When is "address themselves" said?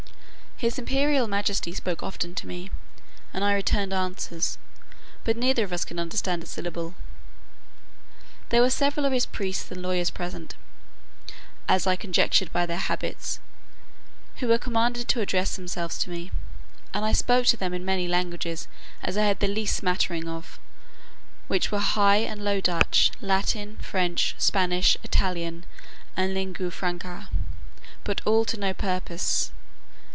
15.21-15.97